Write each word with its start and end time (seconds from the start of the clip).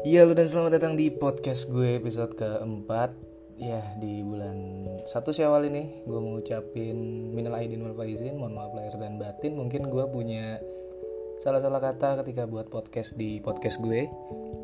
Iya 0.00 0.24
lu 0.24 0.32
dan 0.32 0.48
selamat 0.48 0.80
datang 0.80 0.96
di 0.96 1.12
podcast 1.12 1.68
gue 1.68 2.00
episode 2.00 2.32
keempat. 2.32 3.12
Ya 3.60 3.84
di 4.00 4.24
bulan 4.24 4.88
satu 5.04 5.28
Syawal 5.28 5.68
ini 5.68 6.00
gue 6.08 6.16
mau 6.16 6.40
ngucapin 6.40 6.96
minal 7.36 7.60
aidin 7.60 7.84
wal 7.84 7.92
faizin 7.92 8.40
Mohon 8.40 8.54
maaf 8.56 8.72
lahir 8.72 8.96
dan 8.96 9.20
batin. 9.20 9.60
Mungkin 9.60 9.92
gue 9.92 10.04
punya 10.08 10.56
salah-salah 11.44 11.84
kata 11.84 12.24
ketika 12.24 12.48
buat 12.48 12.72
podcast 12.72 13.12
di 13.20 13.44
podcast 13.44 13.76
gue 13.84 14.08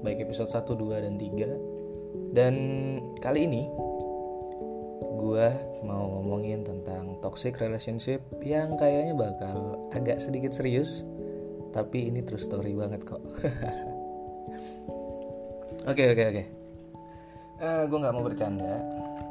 Baik 0.00 0.25
episode 0.25 0.48
1, 0.48 0.72
2, 0.72 1.04
dan 1.04 1.14
3 1.20 2.32
Dan 2.32 2.55
kali 3.21 3.45
ini 3.45 3.68
gue 5.21 5.48
mau 5.84 6.16
ngomongin 6.16 6.64
tentang 6.64 7.21
toxic 7.21 7.61
relationship 7.61 8.25
Yang 8.41 8.80
kayaknya 8.80 9.12
bakal 9.12 9.84
agak 9.93 10.16
sedikit 10.16 10.56
serius 10.56 11.05
Tapi 11.77 12.09
ini 12.09 12.24
true 12.24 12.41
story 12.41 12.73
banget 12.73 13.05
kok 13.05 13.20
Oke 15.86 16.02
oke 16.10 16.24
oke. 16.34 16.45
Uh, 17.62 17.82
gue 17.86 17.98
nggak 18.02 18.14
mau 18.18 18.26
bercanda. 18.26 18.82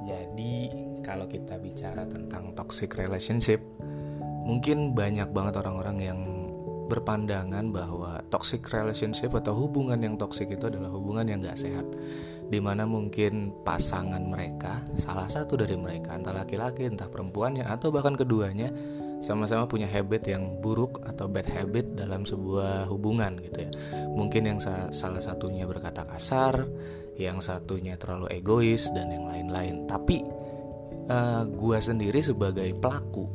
Jadi 0.07 0.71
kalau 1.03 1.27
kita 1.27 1.59
bicara 1.59 2.07
tentang 2.07 2.55
toxic 2.55 2.95
relationship, 2.95 3.59
mungkin 4.47 4.95
banyak 4.95 5.27
banget 5.35 5.59
orang-orang 5.59 5.97
yang 5.99 6.19
berpandangan 6.87 7.75
bahwa 7.75 8.23
toxic 8.31 8.63
relationship 8.71 9.35
atau 9.35 9.51
hubungan 9.51 9.99
yang 9.99 10.15
toxic 10.15 10.47
itu 10.47 10.69
adalah 10.69 10.93
hubungan 10.93 11.25
yang 11.25 11.41
gak 11.41 11.57
sehat 11.57 11.81
Di 12.45 12.61
mana 12.61 12.85
mungkin 12.85 13.49
pasangan 13.65 14.21
mereka, 14.21 14.85
salah 15.01 15.25
satu 15.25 15.57
dari 15.57 15.73
mereka, 15.73 16.13
entah 16.13 16.29
laki-laki, 16.29 16.85
entah 16.85 17.09
perempuannya, 17.09 17.65
atau 17.65 17.89
bahkan 17.89 18.13
keduanya 18.13 18.69
sama-sama 19.23 19.65
punya 19.65 19.87
habit 19.87 20.27
yang 20.27 20.59
buruk 20.59 21.01
atau 21.07 21.25
bad 21.25 21.47
habit 21.47 21.95
dalam 21.95 22.27
sebuah 22.27 22.87
hubungan 22.91 23.39
gitu 23.41 23.65
ya. 23.65 23.71
Mungkin 24.13 24.43
yang 24.45 24.59
sa 24.61 24.91
salah 24.91 25.23
satunya 25.23 25.65
berkata 25.65 26.03
kasar, 26.05 26.67
yang 27.15 27.39
satunya 27.39 27.95
terlalu 27.95 28.31
egois 28.31 28.91
dan 28.91 29.11
yang 29.11 29.25
lain-lain. 29.27 29.87
Tapi 29.87 30.23
uh, 31.09 31.43
gua 31.47 31.79
sendiri 31.79 32.19
sebagai 32.19 32.71
pelaku 32.75 33.27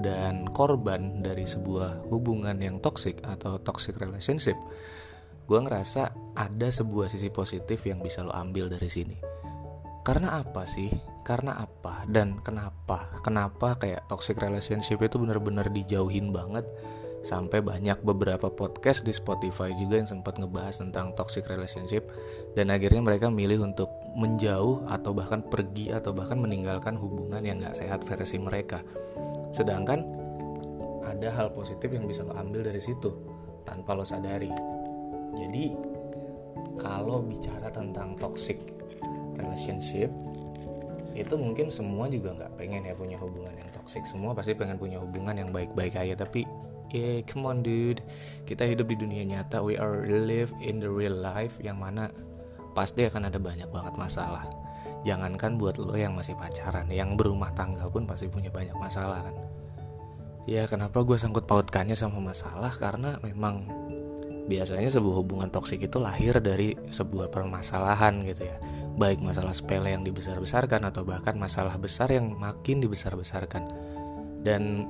dan 0.00 0.46
korban 0.52 1.24
dari 1.24 1.48
sebuah 1.48 2.08
hubungan 2.12 2.56
yang 2.60 2.78
toxic 2.78 3.22
atau 3.26 3.58
toxic 3.58 3.98
relationship, 3.98 4.56
gua 5.50 5.62
ngerasa 5.66 6.14
ada 6.38 6.68
sebuah 6.70 7.10
sisi 7.10 7.28
positif 7.30 7.84
yang 7.86 8.00
bisa 8.00 8.22
lo 8.22 8.32
ambil 8.34 8.70
dari 8.70 8.90
sini. 8.90 9.16
Karena 10.04 10.40
apa 10.40 10.68
sih? 10.68 11.13
Karena 11.24 11.56
apa? 11.56 12.04
Dan 12.04 12.38
kenapa? 12.44 13.08
Kenapa 13.24 13.80
kayak 13.80 14.06
toxic 14.12 14.36
relationship 14.36 15.00
itu 15.00 15.16
benar-benar 15.16 15.72
dijauhin 15.72 16.30
banget? 16.30 16.68
Sampai 17.24 17.64
banyak 17.64 18.04
beberapa 18.04 18.52
podcast 18.52 19.00
di 19.00 19.16
Spotify 19.16 19.72
juga 19.72 19.96
yang 19.96 20.04
sempat 20.04 20.36
ngebahas 20.36 20.84
tentang 20.84 21.16
toxic 21.16 21.48
relationship. 21.48 22.04
Dan 22.52 22.68
akhirnya 22.68 23.00
mereka 23.00 23.32
milih 23.32 23.64
untuk 23.64 23.88
menjauh 24.12 24.84
atau 24.92 25.16
bahkan 25.16 25.40
pergi 25.40 25.88
atau 25.96 26.12
bahkan 26.12 26.36
meninggalkan 26.36 27.00
hubungan 27.00 27.40
yang 27.40 27.56
gak 27.64 27.80
sehat 27.80 28.04
versi 28.04 28.36
mereka. 28.36 28.84
Sedangkan 29.56 30.04
ada 31.08 31.32
hal 31.32 31.56
positif 31.56 31.88
yang 31.88 32.04
bisa 32.04 32.28
lo 32.28 32.36
ambil 32.36 32.68
dari 32.68 32.84
situ 32.84 33.08
tanpa 33.64 33.96
lo 33.96 34.04
sadari. 34.04 34.52
Jadi 35.34 35.72
kalau 36.76 37.24
bicara 37.24 37.72
tentang 37.72 38.20
toxic 38.20 38.60
relationship 39.40 40.12
itu 41.14 41.34
mungkin 41.38 41.70
semua 41.70 42.10
juga 42.10 42.34
nggak 42.34 42.58
pengen 42.58 42.90
ya 42.90 42.94
punya 42.98 43.16
hubungan 43.22 43.54
yang 43.54 43.70
toxic. 43.70 44.02
Semua 44.04 44.34
pasti 44.34 44.52
pengen 44.58 44.76
punya 44.76 44.98
hubungan 44.98 45.38
yang 45.38 45.54
baik-baik 45.54 45.94
aja 45.94 46.18
tapi 46.18 46.42
yeah, 46.90 47.22
come 47.26 47.46
on 47.46 47.62
dude. 47.62 48.02
Kita 48.46 48.66
hidup 48.66 48.90
di 48.90 48.96
dunia 48.98 49.22
nyata. 49.22 49.62
We 49.62 49.78
are 49.78 50.02
live 50.06 50.50
in 50.58 50.82
the 50.82 50.90
real 50.90 51.14
life 51.14 51.58
yang 51.62 51.78
mana 51.78 52.10
pasti 52.74 53.06
akan 53.06 53.30
ada 53.30 53.38
banyak 53.38 53.70
banget 53.70 53.94
masalah. 53.94 54.46
Jangankan 55.04 55.60
buat 55.60 55.76
lo 55.76 55.94
yang 55.94 56.16
masih 56.16 56.34
pacaran 56.34 56.88
yang 56.88 57.14
berumah 57.14 57.52
tangga 57.52 57.86
pun 57.86 58.08
pasti 58.08 58.26
punya 58.26 58.48
banyak 58.48 58.74
masalah 58.74 59.22
kan? 59.30 59.36
Ya 60.44 60.68
kenapa 60.68 61.00
gue 61.04 61.16
sangkut 61.16 61.48
pautkannya 61.48 61.96
sama 61.96 62.20
masalah? 62.20 62.72
Karena 62.72 63.16
memang 63.20 63.83
biasanya 64.44 64.92
sebuah 64.92 65.24
hubungan 65.24 65.48
toksik 65.48 65.80
itu 65.88 65.96
lahir 65.96 66.36
dari 66.44 66.76
sebuah 66.76 67.32
permasalahan 67.32 68.20
gitu 68.28 68.44
ya. 68.44 68.56
Baik 68.94 69.24
masalah 69.24 69.56
sepele 69.56 69.96
yang 69.96 70.04
dibesar-besarkan 70.04 70.84
atau 70.86 71.02
bahkan 71.02 71.34
masalah 71.34 71.74
besar 71.80 72.12
yang 72.12 72.36
makin 72.36 72.84
dibesar-besarkan. 72.84 73.64
Dan 74.44 74.84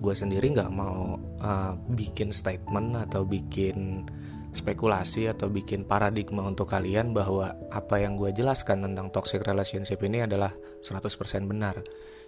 gue 0.00 0.14
sendiri 0.16 0.52
nggak 0.52 0.72
mau 0.72 1.20
uh, 1.40 1.72
bikin 1.92 2.32
statement 2.32 3.08
atau 3.08 3.24
bikin 3.24 4.08
spekulasi 4.54 5.26
atau 5.26 5.50
bikin 5.50 5.82
paradigma 5.82 6.46
untuk 6.46 6.70
kalian 6.70 7.10
bahwa 7.10 7.52
apa 7.74 7.98
yang 8.00 8.14
gue 8.14 8.30
jelaskan 8.30 8.86
tentang 8.86 9.10
toxic 9.10 9.42
relationship 9.42 9.98
ini 10.06 10.24
adalah 10.24 10.54
100% 10.80 11.10
benar. 11.44 11.82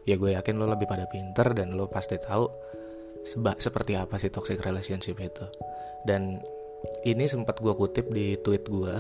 Ya 0.05 0.19
gue 0.19 0.35
yakin 0.35 0.59
lo 0.59 0.67
lebih 0.69 0.91
pada 0.91 1.07
pinter 1.07 1.55
dan 1.55 1.75
lo 1.79 1.87
pasti 1.87 2.19
tahu 2.19 2.47
seba 3.27 3.59
seperti 3.59 3.99
apa 3.99 4.15
sih 4.23 4.31
toxic 4.31 4.63
relationship 4.63 5.19
itu 5.19 5.47
dan 6.07 6.39
ini 7.03 7.27
sempat 7.27 7.59
gue 7.59 7.75
kutip 7.75 8.07
di 8.15 8.39
tweet 8.39 8.71
gue 8.71 8.95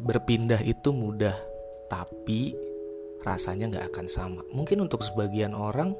berpindah 0.00 0.64
itu 0.64 0.90
mudah, 0.96 1.36
tapi 1.92 2.56
rasanya 3.20 3.68
nggak 3.68 3.86
akan 3.92 4.06
sama. 4.08 4.40
Mungkin 4.56 4.80
untuk 4.80 5.04
sebagian 5.04 5.52
orang, 5.52 5.92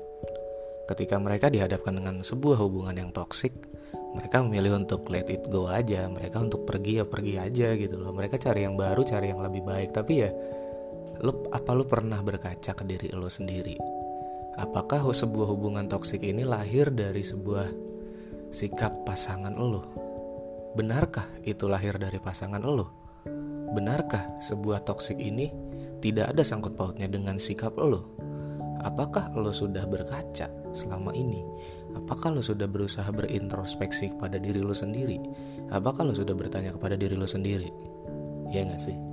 ketika 0.89 1.21
mereka 1.21 1.53
dihadapkan 1.53 2.01
dengan 2.01 2.25
sebuah 2.25 2.57
hubungan 2.65 2.97
yang 2.97 3.11
toksik, 3.13 3.53
mereka 4.17 4.41
memilih 4.41 4.81
untuk 4.81 5.05
let 5.13 5.29
it 5.29 5.45
go 5.53 5.69
aja. 5.69 6.09
Mereka 6.09 6.41
untuk 6.41 6.65
pergi 6.65 6.99
ya 6.99 7.05
pergi 7.05 7.37
aja 7.37 7.77
gitu 7.77 8.01
loh. 8.01 8.17
Mereka 8.17 8.41
cari 8.41 8.65
yang 8.65 8.75
baru, 8.75 9.05
cari 9.05 9.31
yang 9.31 9.45
lebih 9.45 9.63
baik. 9.63 9.93
Tapi 9.93 10.13
ya, 10.17 10.31
lo 11.21 11.47
apa 11.53 11.71
lo 11.77 11.85
pernah 11.85 12.19
berkaca 12.25 12.73
ke 12.73 12.85
diri 12.89 13.13
lo 13.13 13.29
sendiri? 13.29 14.00
Apakah 14.59 15.07
sebuah 15.07 15.47
hubungan 15.47 15.87
toksik 15.87 16.27
ini 16.27 16.43
lahir 16.43 16.91
dari 16.91 17.23
sebuah 17.23 17.71
sikap 18.51 19.07
pasangan 19.07 19.55
lo? 19.55 19.83
Benarkah 20.75 21.27
itu 21.47 21.71
lahir 21.71 21.95
dari 21.99 22.19
pasangan 22.19 22.63
lo? 22.63 22.91
Benarkah 23.71 24.43
sebuah 24.43 24.83
toksik 24.83 25.23
ini 25.23 25.55
tidak 26.03 26.35
ada 26.35 26.43
sangkut 26.43 26.75
pautnya 26.75 27.07
dengan 27.07 27.39
sikap 27.39 27.79
lo? 27.79 28.11
Apakah 28.81 29.37
lo 29.37 29.53
sudah 29.53 29.85
berkaca 29.85 30.49
selama 30.73 31.13
ini? 31.13 31.45
Apakah 31.93 32.33
lo 32.33 32.41
sudah 32.41 32.65
berusaha 32.65 33.07
berintrospeksi 33.13 34.17
kepada 34.17 34.41
diri 34.41 34.65
lo 34.65 34.73
sendiri? 34.73 35.21
Apakah 35.69 36.09
lo 36.09 36.17
sudah 36.17 36.33
bertanya 36.33 36.73
kepada 36.73 36.97
diri 36.97 37.13
lo 37.13 37.29
sendiri? 37.29 37.69
Ya 38.49 38.65
gak 38.65 38.81
sih? 38.81 39.10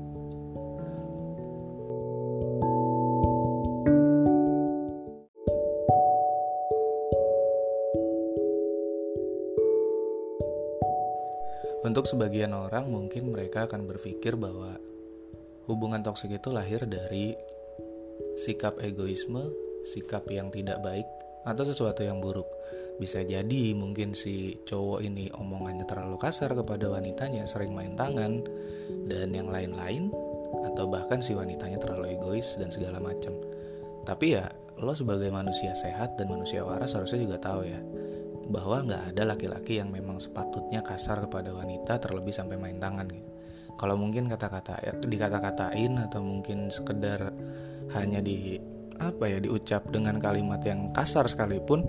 Untuk 11.87 12.03
sebagian 12.03 12.51
orang 12.51 12.91
mungkin 12.91 13.31
mereka 13.31 13.63
akan 13.63 13.87
berpikir 13.87 14.35
bahwa 14.35 14.75
hubungan 15.71 16.03
toksik 16.03 16.35
itu 16.35 16.51
lahir 16.51 16.83
dari 16.83 17.31
sikap 18.35 18.83
egoisme, 18.83 19.47
sikap 19.87 20.27
yang 20.27 20.51
tidak 20.51 20.83
baik, 20.83 21.07
atau 21.47 21.63
sesuatu 21.63 22.03
yang 22.03 22.19
buruk. 22.19 22.43
Bisa 22.99 23.23
jadi 23.23 23.71
mungkin 23.71 24.19
si 24.19 24.59
cowok 24.67 24.99
ini 24.99 25.31
omongannya 25.31 25.87
terlalu 25.87 26.19
kasar 26.19 26.51
kepada 26.59 26.91
wanitanya, 26.91 27.47
sering 27.47 27.71
main 27.71 27.95
tangan, 27.95 28.43
dan 29.07 29.31
yang 29.31 29.47
lain-lain, 29.47 30.11
atau 30.67 30.91
bahkan 30.91 31.23
si 31.23 31.39
wanitanya 31.39 31.79
terlalu 31.79 32.19
egois 32.19 32.59
dan 32.59 32.67
segala 32.67 32.99
macam. 32.99 33.31
Tapi 34.03 34.35
ya, 34.35 34.51
lo 34.75 34.91
sebagai 34.91 35.31
manusia 35.31 35.71
sehat 35.71 36.19
dan 36.19 36.35
manusia 36.35 36.67
waras 36.67 36.99
harusnya 36.99 37.23
juga 37.23 37.39
tahu 37.39 37.63
ya, 37.63 37.79
bahwa 38.47 38.83
nggak 38.88 39.03
ada 39.13 39.23
laki-laki 39.35 39.79
yang 39.79 39.91
memang 39.91 40.23
sepatutnya 40.23 40.79
kasar 40.79 41.23
kepada 41.27 41.51
wanita 41.51 41.99
terlebih 41.99 42.31
sampai 42.31 42.55
main 42.55 42.79
tangan 42.79 43.07
gitu. 43.11 43.29
Kalau 43.77 43.94
mungkin 43.94 44.25
kata-kata 44.25 44.81
ya, 44.81 44.91
dikata-katain 44.97 46.01
atau 46.09 46.25
mungkin 46.25 46.73
sekedar 46.73 47.29
hanya 47.94 48.25
di 48.25 48.57
apa 48.97 49.29
ya 49.29 49.38
diucap 49.38 49.85
dengan 49.94 50.17
kalimat 50.17 50.57
yang 50.65 50.89
kasar 50.89 51.29
sekalipun, 51.29 51.85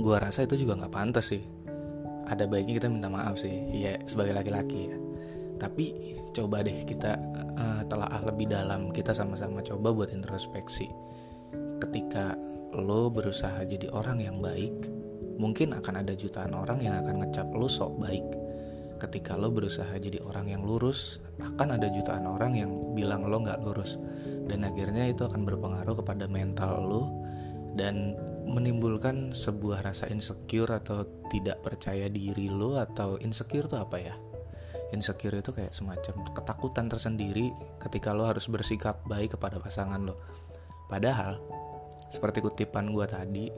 gua 0.00 0.24
rasa 0.24 0.48
itu 0.48 0.64
juga 0.64 0.80
nggak 0.80 0.94
pantas 0.94 1.36
sih. 1.36 1.44
Ada 2.24 2.48
baiknya 2.48 2.80
kita 2.80 2.88
minta 2.88 3.12
maaf 3.12 3.36
sih, 3.36 3.52
ya 3.76 4.00
sebagai 4.08 4.32
laki-laki 4.32 4.88
ya. 4.88 4.96
Tapi 5.60 6.16
coba 6.32 6.64
deh 6.64 6.80
kita 6.88 7.20
uh, 7.60 7.82
telaah 7.84 8.24
lebih 8.24 8.48
dalam, 8.48 8.88
kita 8.88 9.12
sama-sama 9.12 9.60
coba 9.60 9.92
buat 9.92 10.10
introspeksi. 10.16 10.88
Ketika 11.84 12.32
lo 12.72 13.12
berusaha 13.12 13.60
jadi 13.68 13.92
orang 13.92 14.24
yang 14.24 14.40
baik, 14.40 14.93
mungkin 15.36 15.74
akan 15.74 16.04
ada 16.04 16.14
jutaan 16.14 16.54
orang 16.54 16.82
yang 16.82 17.00
akan 17.02 17.20
ngecap 17.20 17.48
lo 17.54 17.66
sok 17.66 17.98
baik. 18.00 18.26
Ketika 18.98 19.34
lo 19.34 19.50
berusaha 19.50 19.90
jadi 19.98 20.22
orang 20.22 20.54
yang 20.54 20.62
lurus, 20.62 21.18
akan 21.42 21.76
ada 21.76 21.90
jutaan 21.90 22.24
orang 22.30 22.54
yang 22.54 22.70
bilang 22.94 23.26
lo 23.26 23.42
nggak 23.42 23.60
lurus. 23.62 23.98
Dan 24.44 24.62
akhirnya 24.62 25.08
itu 25.08 25.24
akan 25.24 25.42
berpengaruh 25.42 26.04
kepada 26.04 26.30
mental 26.30 26.84
lo 26.84 27.02
dan 27.74 28.14
menimbulkan 28.44 29.32
sebuah 29.32 29.82
rasa 29.82 30.06
insecure 30.12 30.68
atau 30.68 31.02
tidak 31.32 31.64
percaya 31.64 32.06
diri 32.12 32.52
lo 32.52 32.76
atau 32.76 33.16
insecure 33.18 33.66
itu 33.66 33.76
apa 33.80 33.98
ya? 33.98 34.14
insecure 34.94 35.34
itu 35.34 35.50
kayak 35.50 35.74
semacam 35.74 36.22
ketakutan 36.30 36.86
tersendiri 36.86 37.50
ketika 37.82 38.14
lo 38.14 38.30
harus 38.30 38.46
bersikap 38.46 39.02
baik 39.10 39.34
kepada 39.34 39.58
pasangan 39.58 39.98
lo 39.98 40.14
padahal 40.86 41.42
seperti 42.14 42.38
kutipan 42.38 42.94
gue 42.94 43.06
tadi 43.10 43.50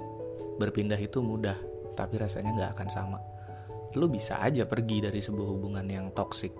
berpindah 0.57 0.99
itu 0.99 1.21
mudah 1.23 1.57
tapi 1.97 2.21
rasanya 2.21 2.53
nggak 2.53 2.71
akan 2.77 2.89
sama. 2.93 3.19
Lo 3.97 4.13
bisa 4.13 4.37
aja 4.45 4.69
pergi 4.69 5.01
dari 5.01 5.25
sebuah 5.25 5.49
hubungan 5.49 5.87
yang 5.89 6.13
toksik 6.13 6.53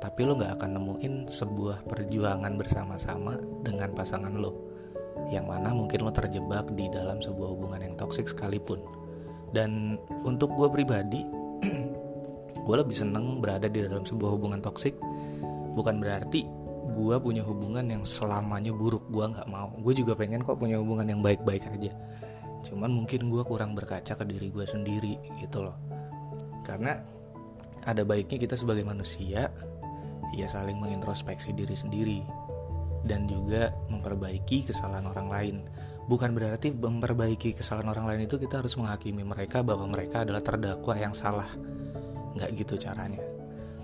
tapi 0.00 0.24
lo 0.24 0.32
nggak 0.32 0.56
akan 0.56 0.80
nemuin 0.80 1.14
sebuah 1.28 1.84
perjuangan 1.84 2.56
bersama-sama 2.56 3.36
dengan 3.60 3.92
pasangan 3.92 4.32
lo 4.32 4.72
yang 5.28 5.44
mana 5.44 5.76
mungkin 5.76 6.08
lo 6.08 6.10
terjebak 6.10 6.72
di 6.72 6.88
dalam 6.88 7.20
sebuah 7.20 7.48
hubungan 7.52 7.84
yang 7.84 7.94
toksik 7.94 8.26
sekalipun. 8.26 8.80
Dan 9.52 10.00
untuk 10.24 10.56
gue 10.56 10.72
pribadi 10.72 11.20
gue 12.66 12.76
lebih 12.80 12.96
seneng 12.96 13.44
berada 13.44 13.68
di 13.68 13.84
dalam 13.84 14.02
sebuah 14.02 14.40
hubungan 14.40 14.64
toksik 14.64 14.96
bukan 15.76 16.00
berarti 16.00 16.48
gue 16.90 17.16
punya 17.22 17.44
hubungan 17.46 17.86
yang 17.86 18.02
selamanya 18.02 18.72
buruk 18.72 19.04
gue 19.12 19.22
nggak 19.22 19.46
mau. 19.52 19.70
Gue 19.84 19.92
juga 19.92 20.16
pengen 20.16 20.40
kok 20.40 20.56
punya 20.56 20.80
hubungan 20.80 21.06
yang 21.06 21.20
baik-baik 21.20 21.62
aja 21.68 21.92
cuman 22.66 22.92
mungkin 22.92 23.32
gue 23.32 23.42
kurang 23.44 23.72
berkaca 23.72 24.16
ke 24.16 24.24
diri 24.28 24.52
gue 24.52 24.66
sendiri 24.68 25.16
gitu 25.40 25.64
loh. 25.64 25.76
Karena 26.64 26.96
ada 27.88 28.02
baiknya 28.04 28.36
kita 28.36 28.54
sebagai 28.56 28.84
manusia 28.84 29.48
ya 30.36 30.46
saling 30.46 30.76
mengintrospeksi 30.76 31.56
diri 31.56 31.76
sendiri. 31.76 32.20
Dan 33.00 33.24
juga 33.24 33.72
memperbaiki 33.88 34.68
kesalahan 34.68 35.08
orang 35.08 35.28
lain. 35.32 35.56
Bukan 36.04 36.36
berarti 36.36 36.68
memperbaiki 36.74 37.56
kesalahan 37.56 37.88
orang 37.88 38.12
lain 38.12 38.28
itu 38.28 38.36
kita 38.36 38.60
harus 38.60 38.76
menghakimi 38.76 39.24
mereka 39.24 39.64
bahwa 39.64 39.88
mereka 39.88 40.20
adalah 40.28 40.44
terdakwa 40.44 40.94
yang 41.00 41.16
salah. 41.16 41.48
Nggak 42.36 42.50
gitu 42.60 42.76
caranya. 42.76 43.24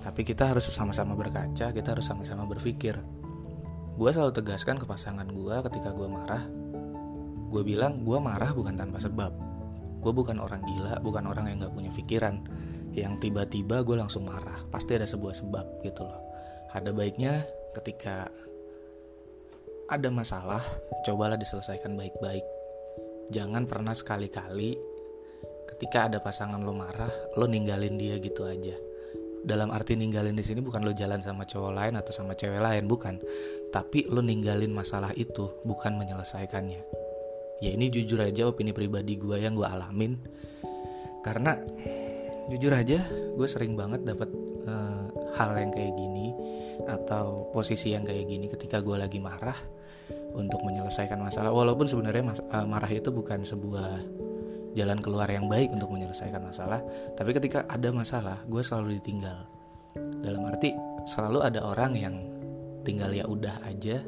Tapi 0.05 0.21
kita 0.21 0.53
harus 0.53 0.69
sama-sama 0.69 1.17
berkaca 1.17 1.73
kita 1.73 1.89
harus 1.97 2.05
sama-sama 2.05 2.45
berpikir. 2.45 3.01
Gue 3.97 4.11
selalu 4.13 4.37
tegaskan 4.37 4.77
ke 4.77 4.85
pasangan 4.85 5.25
gue 5.25 5.57
ketika 5.65 5.97
gue 5.97 6.05
marah 6.05 6.45
gue 7.47 7.63
bilang 7.63 8.03
gue 8.03 8.19
marah 8.19 8.51
bukan 8.51 8.75
tanpa 8.75 8.99
sebab. 8.99 9.33
Gue 10.03 10.13
bukan 10.15 10.39
orang 10.39 10.63
gila 10.63 11.03
bukan 11.03 11.27
orang 11.27 11.51
yang 11.51 11.59
nggak 11.63 11.75
punya 11.75 11.91
pikiran. 11.95 12.43
Yang 12.97 13.29
tiba-tiba 13.29 13.85
gue 13.85 13.97
langsung 13.99 14.27
marah. 14.27 14.65
Pasti 14.73 14.97
ada 14.97 15.07
sebuah 15.07 15.35
sebab 15.37 15.85
gitu 15.85 16.03
loh. 16.03 16.23
Ada 16.73 16.91
baiknya 16.93 17.45
ketika 17.77 18.29
ada 19.87 20.09
masalah 20.11 20.63
cobalah 21.07 21.39
diselesaikan 21.39 21.95
baik-baik. 21.95 22.43
Jangan 23.31 23.67
pernah 23.67 23.95
sekali-kali 23.95 24.75
ketika 25.75 26.07
ada 26.07 26.19
pasangan 26.23 26.63
lo 26.63 26.71
marah 26.71 27.11
lo 27.39 27.47
ninggalin 27.47 27.99
dia 27.99 28.19
gitu 28.19 28.47
aja. 28.47 28.75
Dalam 29.47 29.71
arti 29.71 29.95
ninggalin 29.95 30.35
di 30.35 30.43
sini 30.43 30.59
bukan 30.59 30.83
lo 30.83 30.91
jalan 30.91 31.23
sama 31.23 31.47
cowok 31.47 31.71
lain 31.71 31.95
atau 31.95 32.11
sama 32.11 32.35
cewek 32.35 32.59
lain 32.59 32.91
bukan. 32.91 33.23
Tapi 33.71 34.11
lo 34.11 34.23
ninggalin 34.23 34.75
masalah 34.75 35.15
itu 35.15 35.63
bukan 35.63 35.95
menyelesaikannya 35.95 37.06
ya 37.61 37.71
ini 37.73 37.89
jujur 37.89 38.21
aja 38.21 38.49
opini 38.49 38.73
pribadi 38.77 39.17
gue 39.17 39.37
yang 39.41 39.57
gue 39.57 39.67
alamin. 39.67 40.19
Karena 41.25 41.59
jujur 42.53 42.71
aja 42.71 43.03
gue 43.35 43.49
sering 43.49 43.75
banget 43.75 44.07
dapat 44.07 44.31
uh, 44.67 44.71
eh, 44.71 45.05
hal 45.35 45.51
yang 45.59 45.71
kayak 45.75 45.93
gini 45.99 46.31
atau 46.87 47.51
posisi 47.51 47.97
yang 47.97 48.07
kayak 48.07 48.31
gini 48.31 48.47
ketika 48.47 48.79
gue 48.79 48.95
lagi 48.95 49.19
marah 49.19 49.57
untuk 50.37 50.63
menyelesaikan 50.63 51.19
masalah. 51.19 51.51
Walaupun 51.51 51.91
sebenarnya 51.91 52.23
mas, 52.23 52.39
uh, 52.39 52.67
marah 52.69 52.91
itu 52.93 53.11
bukan 53.11 53.43
sebuah 53.43 54.05
jalan 54.77 55.01
keluar 55.01 55.27
yang 55.33 55.49
baik 55.49 55.73
untuk 55.73 55.89
menyelesaikan 55.89 56.45
masalah 56.45 56.85
tapi 57.17 57.33
ketika 57.33 57.65
ada 57.65 57.89
masalah 57.91 58.45
gue 58.45 58.61
selalu 58.61 59.01
ditinggal. 59.01 59.49
Dalam 59.97 60.45
arti 60.45 60.77
selalu 61.09 61.41
ada 61.41 61.65
orang 61.65 61.97
yang 61.97 62.15
tinggal 62.85 63.09
ya 63.11 63.25
udah 63.25 63.65
aja 63.65 64.05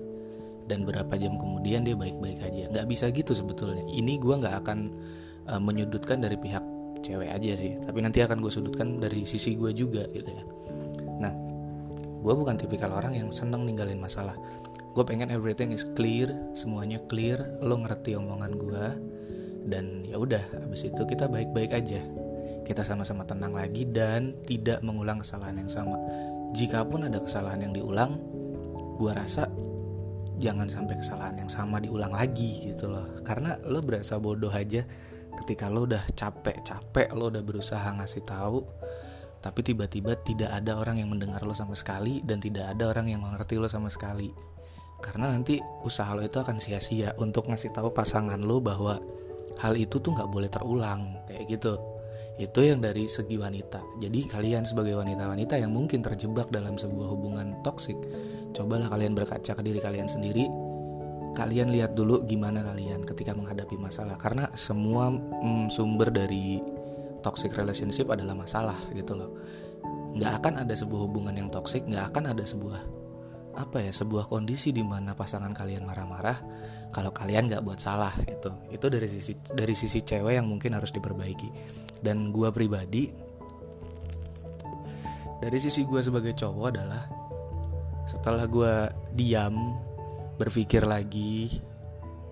dan 0.69 0.85
berapa 0.85 1.11
jam 1.17 1.41
kemudian 1.41 1.83
dia 1.83 1.97
baik-baik 1.97 2.45
aja. 2.45 2.69
Nggak 2.69 2.87
bisa 2.87 3.09
gitu 3.09 3.33
sebetulnya. 3.33 3.83
Ini 3.89 4.21
gue 4.21 4.35
nggak 4.37 4.55
akan 4.63 4.79
uh, 5.49 5.61
menyudutkan 5.61 6.21
dari 6.21 6.37
pihak 6.37 6.63
cewek 7.01 7.33
aja 7.33 7.57
sih. 7.57 7.81
Tapi 7.81 7.99
nanti 8.05 8.21
akan 8.21 8.45
gue 8.45 8.53
sudutkan 8.53 9.01
dari 9.01 9.25
sisi 9.25 9.57
gue 9.57 9.73
juga 9.73 10.05
gitu 10.13 10.29
ya. 10.29 10.45
Nah 11.19 11.33
gue 12.21 12.35
bukan 12.37 12.61
tipikal 12.61 12.93
orang 12.93 13.17
yang 13.17 13.33
seneng 13.33 13.65
ninggalin 13.65 13.99
masalah. 13.99 14.37
Gue 14.93 15.05
pengen 15.09 15.33
everything 15.33 15.73
is 15.73 15.89
clear 15.97 16.29
semuanya 16.53 17.01
clear 17.09 17.41
lo 17.65 17.81
ngerti 17.81 18.19
omongan 18.19 18.53
gue 18.61 18.85
dan 19.69 20.05
ya 20.05 20.17
udah 20.21 20.43
habis 20.65 20.85
itu 20.85 21.03
kita 21.09 21.25
baik-baik 21.25 21.73
aja. 21.73 22.05
Kita 22.69 22.85
sama-sama 22.85 23.25
tenang 23.25 23.57
lagi 23.57 23.89
dan 23.89 24.37
tidak 24.45 24.85
mengulang 24.85 25.25
kesalahan 25.25 25.57
yang 25.65 25.73
sama. 25.73 25.97
Jikapun 26.53 27.09
ada 27.09 27.17
kesalahan 27.17 27.65
yang 27.65 27.73
diulang 27.73 28.21
gue 28.99 29.13
rasa 29.15 29.47
jangan 30.39 30.71
sampai 30.71 30.97
kesalahan 31.03 31.37
yang 31.43 31.51
sama 31.51 31.83
diulang 31.83 32.15
lagi 32.15 32.71
gitu 32.71 32.89
loh. 32.89 33.21
Karena 33.27 33.59
lo 33.67 33.83
berasa 33.85 34.17
bodoh 34.17 34.51
aja 34.51 34.87
ketika 35.45 35.71
lo 35.71 35.87
udah 35.87 36.03
capek-capek 36.19 37.15
lo 37.15 37.31
udah 37.31 37.43
berusaha 37.47 37.87
ngasih 37.95 38.27
tahu 38.27 38.59
tapi 39.39 39.63
tiba-tiba 39.63 40.19
tidak 40.27 40.51
ada 40.51 40.75
orang 40.75 40.99
yang 40.99 41.15
mendengar 41.15 41.47
lo 41.47 41.55
sama 41.55 41.79
sekali 41.79 42.19
dan 42.27 42.43
tidak 42.43 42.75
ada 42.75 42.91
orang 42.91 43.07
yang 43.07 43.23
mengerti 43.23 43.55
lo 43.55 43.71
sama 43.71 43.87
sekali. 43.87 44.35
Karena 44.99 45.31
nanti 45.31 45.63
usaha 45.87 46.11
lo 46.11 46.27
itu 46.27 46.43
akan 46.43 46.59
sia-sia 46.59 47.15
untuk 47.23 47.47
ngasih 47.47 47.71
tahu 47.71 47.95
pasangan 47.95 48.39
lo 48.43 48.59
bahwa 48.59 48.99
hal 49.63 49.79
itu 49.79 50.03
tuh 50.03 50.11
nggak 50.11 50.31
boleh 50.31 50.51
terulang 50.51 51.23
kayak 51.31 51.55
gitu. 51.55 51.79
Itu 52.39 52.67
yang 52.67 52.83
dari 52.83 53.07
segi 53.07 53.39
wanita. 53.39 54.03
Jadi 54.03 54.27
kalian 54.27 54.67
sebagai 54.67 54.99
wanita-wanita 54.99 55.55
yang 55.59 55.71
mungkin 55.71 56.03
terjebak 56.03 56.51
dalam 56.51 56.75
sebuah 56.75 57.07
hubungan 57.15 57.63
toksik 57.63 57.99
cobalah 58.57 58.89
kalian 58.89 59.13
berkaca 59.17 59.53
ke 59.55 59.63
diri 59.65 59.81
kalian 59.81 60.09
sendiri. 60.09 60.47
Kalian 61.37 61.71
lihat 61.71 61.95
dulu 61.95 62.25
gimana 62.25 62.65
kalian 62.65 63.05
ketika 63.05 63.37
menghadapi 63.37 63.79
masalah. 63.79 64.17
Karena 64.19 64.49
semua 64.57 65.13
mm, 65.13 65.71
sumber 65.71 66.11
dari 66.11 66.59
toxic 67.21 67.55
relationship 67.55 68.09
adalah 68.09 68.35
masalah 68.35 68.79
gitu 68.95 69.15
loh. 69.15 69.31
Nggak 70.17 70.33
akan 70.43 70.55
ada 70.67 70.75
sebuah 70.75 71.01
hubungan 71.05 71.35
yang 71.37 71.49
toksik 71.53 71.85
nggak 71.85 72.15
akan 72.15 72.33
ada 72.33 72.43
sebuah 72.43 72.81
apa 73.59 73.83
ya 73.83 73.91
sebuah 73.91 74.31
kondisi 74.31 74.71
di 74.71 74.87
mana 74.87 75.19
pasangan 75.19 75.51
kalian 75.51 75.83
marah-marah 75.83 76.39
kalau 76.95 77.11
kalian 77.11 77.51
nggak 77.51 77.67
buat 77.67 77.83
salah 77.83 78.15
itu 78.23 78.55
itu 78.71 78.87
dari 78.87 79.09
sisi 79.11 79.35
dari 79.51 79.75
sisi 79.75 79.99
cewek 79.99 80.39
yang 80.39 80.47
mungkin 80.49 80.75
harus 80.75 80.95
diperbaiki. 80.95 81.51
Dan 81.99 82.31
gue 82.31 82.49
pribadi 82.55 83.11
dari 85.39 85.59
sisi 85.63 85.87
gue 85.87 86.03
sebagai 86.03 86.35
cowok 86.35 86.67
adalah 86.75 87.03
setelah 88.09 88.49
gue 88.49 88.75
diam 89.13 89.77
berpikir 90.41 90.89
lagi 90.89 91.61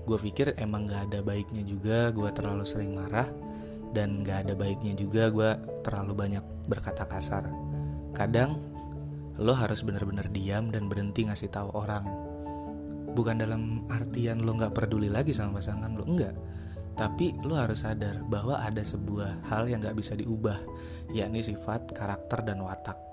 gue 0.06 0.18
pikir 0.23 0.56
emang 0.56 0.87
nggak 0.88 1.12
ada 1.12 1.21
baiknya 1.21 1.66
juga 1.66 2.14
gue 2.14 2.30
terlalu 2.33 2.64
sering 2.64 2.95
marah 2.95 3.28
dan 3.90 4.23
nggak 4.23 4.47
ada 4.47 4.54
baiknya 4.54 4.97
juga 4.97 5.28
gue 5.28 5.50
terlalu 5.80 6.12
banyak 6.14 6.45
berkata 6.71 7.09
kasar. 7.09 7.49
Kadang 8.12 8.61
lo 9.40 9.52
harus 9.52 9.80
benar-benar 9.80 10.28
diam 10.33 10.68
dan 10.68 10.88
berhenti 10.90 11.25
ngasih 11.25 11.49
tahu 11.49 11.73
orang. 11.73 12.04
Bukan 13.16 13.40
dalam 13.40 13.88
artian 13.88 14.45
lo 14.45 14.52
nggak 14.52 14.76
peduli 14.76 15.09
lagi 15.09 15.33
sama 15.33 15.59
pasangan 15.59 15.97
lo 15.97 16.04
enggak. 16.04 16.37
Tapi 16.97 17.37
lo 17.45 17.56
harus 17.56 17.85
sadar 17.85 18.25
bahwa 18.25 18.61
ada 18.61 18.80
sebuah 18.80 19.49
hal 19.49 19.68
yang 19.68 19.80
nggak 19.80 19.97
bisa 19.97 20.16
diubah 20.16 20.56
yakni 21.12 21.45
sifat 21.45 21.92
karakter 21.92 22.40
dan 22.45 22.61
watak 22.64 23.05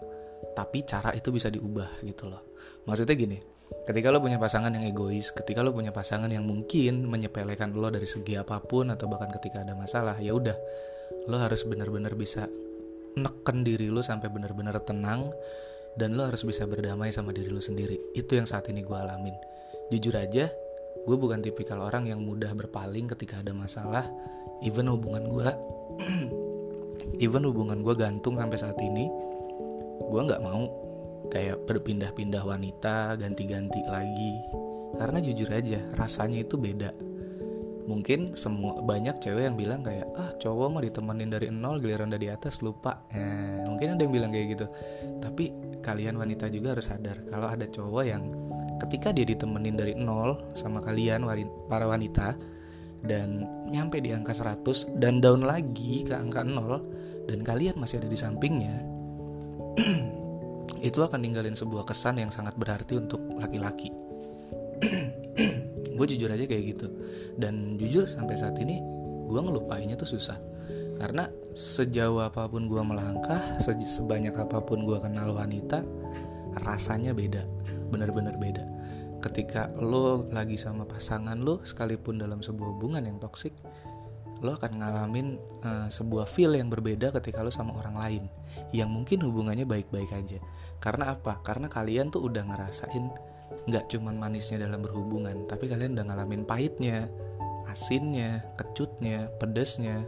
tapi 0.53 0.85
cara 0.85 1.11
itu 1.17 1.33
bisa 1.33 1.49
diubah 1.49 2.01
gitu 2.05 2.29
loh. 2.29 2.41
Maksudnya 2.85 3.17
gini 3.17 3.37
ketika 3.83 4.13
lo 4.13 4.21
punya 4.21 4.37
pasangan 4.37 4.69
yang 4.75 4.85
egois 4.85 5.33
ketika 5.33 5.65
lo 5.65 5.73
punya 5.73 5.89
pasangan 5.89 6.29
yang 6.29 6.45
mungkin 6.45 7.09
menyepelekan 7.09 7.73
lo 7.73 7.89
dari 7.89 8.05
segi 8.05 8.37
apa 8.37 8.61
pun 8.61 8.93
atau 8.93 9.09
bahkan 9.09 9.33
ketika 9.33 9.65
ada 9.65 9.73
masalah 9.73 10.15
ya 10.21 10.35
udah 10.35 10.55
lo 11.27 11.41
harus 11.41 11.65
benar-benar 11.65 12.13
bisa 12.13 12.47
neken 13.17 13.65
diri 13.65 13.89
lo 13.89 14.01
sampai 14.01 14.29
benar-benar 14.29 14.77
tenang 14.83 15.29
dan 15.93 16.17
lo 16.17 16.25
harus 16.25 16.41
bisa 16.41 16.65
berdamai 16.65 17.13
sama 17.13 17.29
diri 17.29 17.53
lo 17.53 17.61
sendiri. 17.61 18.17
Itu 18.17 18.33
yang 18.33 18.49
saat 18.49 18.65
ini 18.73 18.81
gue 18.81 18.97
alamin. 18.97 19.35
Jujur 19.93 20.17
aja 20.17 20.49
gue 21.03 21.17
bukan 21.19 21.43
tipikal 21.43 21.83
orang 21.83 22.07
yang 22.07 22.23
mudah 22.23 22.49
berpaling 22.57 23.05
ketika 23.13 23.45
ada 23.45 23.53
masalah. 23.53 24.05
Even 24.65 24.89
hubungan 24.89 25.27
gue 25.29 25.47
even 27.25 27.43
hubungan 27.45 27.83
gue 27.85 27.93
gantung 27.93 28.39
sampai 28.39 28.57
saat 28.57 28.79
ini 28.81 29.05
gue 30.13 30.21
nggak 30.29 30.45
mau 30.45 30.69
kayak 31.33 31.65
berpindah-pindah 31.65 32.45
wanita 32.45 33.17
ganti-ganti 33.17 33.81
lagi. 33.89 34.37
Karena 34.93 35.17
jujur 35.17 35.49
aja 35.49 35.81
rasanya 35.97 36.45
itu 36.45 36.53
beda. 36.61 36.93
Mungkin 37.89 38.37
semua 38.37 38.77
banyak 38.79 39.17
cewek 39.17 39.49
yang 39.49 39.57
bilang 39.57 39.81
kayak 39.81 40.07
ah 40.13 40.29
cowok 40.37 40.67
mah 40.69 40.83
ditemenin 40.85 41.33
dari 41.33 41.49
nol 41.49 41.81
giliran 41.81 42.13
dari 42.13 42.29
atas 42.29 42.61
lupa. 42.61 43.09
Eh, 43.09 43.65
mungkin 43.65 43.97
ada 43.97 44.01
yang 44.05 44.13
bilang 44.13 44.29
kayak 44.29 44.47
gitu. 44.53 44.69
Tapi 45.17 45.49
kalian 45.81 46.21
wanita 46.21 46.45
juga 46.53 46.77
harus 46.77 46.87
sadar 46.87 47.25
kalau 47.27 47.49
ada 47.49 47.65
cowok 47.65 48.03
yang 48.05 48.23
ketika 48.85 49.09
dia 49.09 49.25
ditemenin 49.25 49.75
dari 49.75 49.97
nol 49.97 50.53
sama 50.53 50.79
kalian 50.79 51.25
para 51.65 51.89
wanita 51.89 52.37
dan 53.03 53.43
nyampe 53.67 53.99
di 53.99 54.15
angka 54.15 54.31
100 54.31 54.95
dan 54.95 55.19
down 55.19 55.43
lagi 55.43 56.07
ke 56.07 56.15
angka 56.15 56.45
nol 56.45 56.79
dan 57.27 57.43
kalian 57.43 57.75
masih 57.75 57.99
ada 57.99 58.07
di 58.07 58.15
sampingnya 58.15 58.92
itu 60.83 60.99
akan 60.99 61.23
ninggalin 61.23 61.55
sebuah 61.55 61.87
kesan 61.87 62.19
yang 62.19 62.27
sangat 62.27 62.59
berarti 62.59 62.99
untuk 62.99 63.23
laki-laki. 63.39 63.87
Gue 65.95 66.05
jujur 66.11 66.27
aja 66.27 66.43
kayak 66.43 66.63
gitu. 66.75 66.91
Dan 67.39 67.79
jujur 67.79 68.03
sampai 68.11 68.35
saat 68.35 68.59
ini 68.59 68.83
gue 69.31 69.39
ngelupainnya 69.39 69.95
tuh 69.95 70.11
susah. 70.11 70.35
Karena 70.99 71.31
sejauh 71.55 72.19
apa 72.19 72.51
pun 72.51 72.67
gue 72.67 72.83
melangkah 72.83 73.39
se 73.63 73.71
sebanyak 73.71 74.35
apa 74.35 74.59
pun 74.59 74.83
gue 74.83 74.99
kenal 74.99 75.31
wanita 75.31 75.87
rasanya 76.67 77.15
beda. 77.15 77.47
Bener-bener 77.87 78.35
beda. 78.35 78.67
Ketika 79.23 79.71
lo 79.79 80.27
lagi 80.35 80.59
sama 80.59 80.83
pasangan 80.83 81.39
lo 81.39 81.63
sekalipun 81.63 82.19
dalam 82.19 82.43
sebuah 82.43 82.75
hubungan 82.75 83.07
yang 83.07 83.23
toksik 83.23 83.55
lo 84.43 84.59
akan 84.59 84.83
ngalamin 84.83 85.39
uh, 85.63 85.87
sebuah 85.87 86.27
feel 86.27 86.51
yang 86.59 86.67
berbeda 86.67 87.15
ketika 87.15 87.39
lo 87.39 87.47
sama 87.47 87.71
orang 87.79 87.95
lain. 87.95 88.23
Yang 88.75 88.89
mungkin 88.91 89.23
hubungannya 89.23 89.63
baik-baik 89.63 90.11
aja 90.11 90.43
karena 90.83 91.15
apa? 91.15 91.39
Karena 91.39 91.71
kalian 91.71 92.11
tuh 92.11 92.27
udah 92.27 92.43
ngerasain 92.43 93.07
nggak 93.63 93.87
cuman 93.87 94.19
manisnya 94.19 94.67
dalam 94.67 94.83
berhubungan 94.83 95.47
tapi 95.47 95.71
kalian 95.71 95.95
udah 95.95 96.03
ngalamin 96.11 96.43
pahitnya 96.43 97.07
asinnya 97.71 98.43
kecutnya 98.59 99.31
pedesnya 99.39 100.03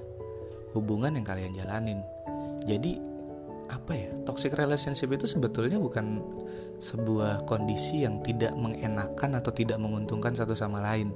hubungan 0.75 1.15
yang 1.15 1.23
kalian 1.23 1.55
jalanin. 1.55 2.03
Jadi 2.67 2.99
apa 3.71 3.95
ya? 3.95 4.11
Toxic 4.27 4.51
relationship 4.51 5.07
itu 5.15 5.23
sebetulnya 5.23 5.79
bukan 5.79 6.19
sebuah 6.83 7.47
kondisi 7.47 8.03
yang 8.03 8.19
tidak 8.19 8.51
mengenakan 8.59 9.39
atau 9.39 9.55
tidak 9.55 9.79
menguntungkan 9.79 10.35
satu 10.35 10.51
sama 10.51 10.83
lain. 10.83 11.15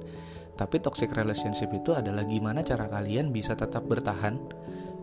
Tapi 0.56 0.80
toxic 0.80 1.12
relationship 1.12 1.68
itu 1.76 1.92
adalah 1.92 2.24
gimana 2.24 2.64
cara 2.64 2.88
kalian 2.88 3.28
bisa 3.28 3.52
tetap 3.52 3.84
bertahan 3.84 4.40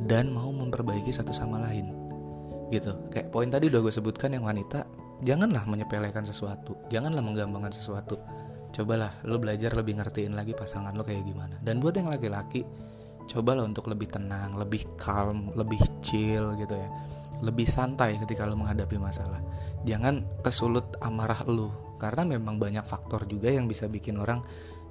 dan 0.09 0.33
mau 0.33 0.49
memperbaiki 0.49 1.13
satu 1.13 1.33
sama 1.33 1.61
lain 1.61 2.06
gitu. 2.73 2.95
Kayak 3.11 3.31
poin 3.31 3.47
tadi 3.47 3.71
udah 3.71 3.79
gue 3.83 3.93
sebutkan 3.93 4.35
yang 4.35 4.43
wanita 4.43 4.85
janganlah 5.25 5.65
menyepelekan 5.65 6.23
sesuatu 6.29 6.77
janganlah 6.91 7.23
menggampangkan 7.23 7.73
sesuatu. 7.73 8.19
Cobalah 8.75 9.23
lo 9.23 9.39
belajar 9.39 9.73
lebih 9.73 9.97
ngertiin 9.97 10.35
lagi 10.35 10.51
pasangan 10.51 10.93
lo 10.93 11.01
kayak 11.01 11.23
gimana. 11.23 11.55
Dan 11.63 11.79
buat 11.79 11.95
yang 11.95 12.11
laki-laki 12.11 12.61
cobalah 13.27 13.67
untuk 13.67 13.91
lebih 13.91 14.07
tenang 14.07 14.55
lebih 14.55 14.87
calm 14.99 15.51
lebih 15.55 15.79
chill 16.03 16.55
gitu 16.59 16.75
ya. 16.75 16.89
Lebih 17.41 17.69
santai 17.69 18.17
ketika 18.17 18.43
lo 18.45 18.57
menghadapi 18.59 18.97
masalah. 18.99 19.39
Jangan 19.87 20.43
kesulut 20.43 20.99
amarah 20.99 21.41
lo 21.47 21.95
karena 21.97 22.27
memang 22.27 22.61
banyak 22.61 22.85
faktor 22.85 23.25
juga 23.25 23.49
yang 23.49 23.65
bisa 23.65 23.89
bikin 23.89 24.19
orang 24.21 24.43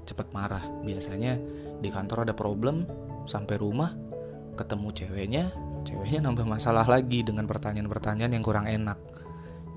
cepat 0.07 0.31
marah. 0.33 0.63
Biasanya 0.83 1.39
di 1.83 1.89
kantor 1.91 2.27
ada 2.27 2.35
problem 2.35 2.87
sampai 3.27 3.59
rumah 3.59 3.93
ketemu 4.57 4.89
ceweknya 4.95 5.45
ceweknya 5.87 6.27
nambah 6.27 6.43
masalah 6.43 6.85
lagi 6.85 7.23
dengan 7.23 7.47
pertanyaan-pertanyaan 7.47 8.33
yang 8.35 8.45
kurang 8.45 8.67
enak. 8.67 8.99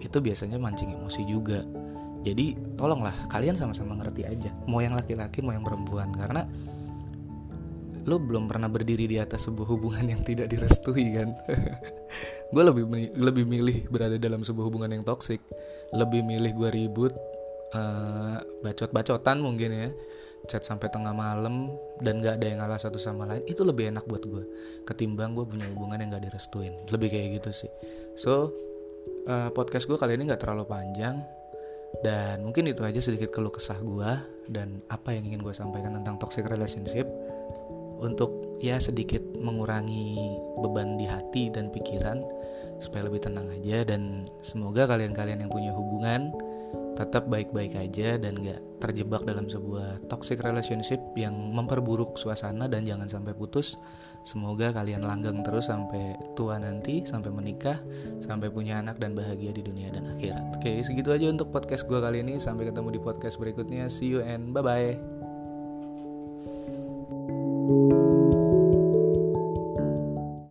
Itu 0.02 0.20
biasanya 0.20 0.58
mancing 0.58 0.98
emosi 0.98 1.22
juga. 1.30 1.62
Jadi 2.26 2.58
tolonglah 2.76 3.14
kalian 3.32 3.56
sama-sama 3.56 3.96
ngerti 4.02 4.26
aja. 4.28 4.52
Mau 4.66 4.82
yang 4.82 4.98
laki-laki 4.98 5.46
mau 5.46 5.54
yang 5.54 5.64
perempuan. 5.64 6.12
Karena 6.12 6.44
lo 8.10 8.18
belum 8.18 8.50
pernah 8.50 8.68
berdiri 8.68 9.06
di 9.06 9.22
atas 9.22 9.46
sebuah 9.46 9.70
hubungan 9.70 10.10
yang 10.10 10.22
tidak 10.26 10.50
direstui 10.50 11.14
kan? 11.14 11.30
Gue 12.54 12.64
lebih 12.66 12.90
lebih 13.14 13.46
milih 13.46 13.78
berada 13.94 14.18
dalam 14.18 14.42
sebuah 14.42 14.66
hubungan 14.68 14.90
yang 14.90 15.06
toksik 15.06 15.40
lebih 15.94 16.22
milih 16.22 16.54
gue 16.54 16.70
ribut 16.70 17.14
uh, 17.74 18.38
bacot-bacotan 18.62 19.42
mungkin 19.42 19.70
ya 19.74 19.90
chat 20.48 20.64
sampai 20.64 20.88
tengah 20.88 21.12
malam 21.12 21.74
dan 22.00 22.24
gak 22.24 22.40
ada 22.40 22.46
yang 22.48 22.60
ngalah 22.64 22.80
satu 22.80 22.96
sama 22.96 23.28
lain 23.28 23.44
itu 23.50 23.62
lebih 23.68 23.92
enak 23.92 24.08
buat 24.08 24.24
gue 24.24 24.44
ketimbang 24.88 25.36
gue 25.36 25.44
punya 25.44 25.68
hubungan 25.74 26.00
yang 26.00 26.16
gak 26.16 26.26
direstuin. 26.32 26.74
Lebih 26.88 27.10
kayak 27.12 27.28
gitu 27.44 27.66
sih. 27.66 27.72
So 28.16 28.54
uh, 29.28 29.50
podcast 29.52 29.86
gue 29.90 29.98
kali 29.98 30.16
ini 30.16 30.30
nggak 30.30 30.42
terlalu 30.42 30.66
panjang 30.70 31.22
dan 32.06 32.46
mungkin 32.46 32.70
itu 32.70 32.86
aja 32.86 33.02
sedikit 33.02 33.34
keluh 33.34 33.52
kesah 33.52 33.78
gue 33.82 34.12
dan 34.48 34.80
apa 34.94 35.14
yang 35.14 35.26
ingin 35.26 35.42
gue 35.42 35.52
sampaikan 35.52 35.98
tentang 36.00 36.22
toxic 36.22 36.46
relationship 36.46 37.10
untuk 38.00 38.32
ya 38.64 38.80
sedikit 38.80 39.20
mengurangi 39.36 40.16
beban 40.64 40.96
di 40.96 41.10
hati 41.10 41.52
dan 41.52 41.68
pikiran 41.74 42.24
supaya 42.80 43.12
lebih 43.12 43.28
tenang 43.28 43.52
aja 43.52 43.84
dan 43.84 44.32
semoga 44.40 44.88
kalian-kalian 44.88 45.44
yang 45.44 45.52
punya 45.52 45.76
hubungan 45.76 46.32
tetap 47.00 47.32
baik-baik 47.32 47.80
aja 47.80 48.20
dan 48.20 48.36
gak 48.44 48.60
terjebak 48.84 49.24
dalam 49.24 49.48
sebuah 49.48 50.12
toxic 50.12 50.44
relationship 50.44 51.00
yang 51.16 51.32
memperburuk 51.32 52.20
suasana 52.20 52.68
dan 52.68 52.84
jangan 52.84 53.08
sampai 53.08 53.32
putus. 53.32 53.80
Semoga 54.28 54.76
kalian 54.76 55.08
langgeng 55.08 55.40
terus 55.48 55.72
sampai 55.72 56.20
tua 56.36 56.60
nanti, 56.60 57.08
sampai 57.08 57.32
menikah, 57.32 57.80
sampai 58.20 58.52
punya 58.52 58.84
anak 58.84 59.00
dan 59.00 59.16
bahagia 59.16 59.56
di 59.56 59.64
dunia 59.64 59.96
dan 59.96 60.12
akhirat. 60.12 60.60
Oke, 60.60 60.84
segitu 60.84 61.16
aja 61.16 61.32
untuk 61.32 61.56
podcast 61.56 61.88
gue 61.88 62.04
kali 62.04 62.20
ini. 62.20 62.36
Sampai 62.36 62.68
ketemu 62.68 63.00
di 63.00 63.00
podcast 63.00 63.40
berikutnya. 63.40 63.88
See 63.88 64.12
you 64.12 64.20
and 64.20 64.52
bye-bye. 64.52 65.00